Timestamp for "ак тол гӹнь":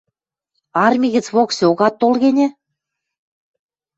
1.87-2.41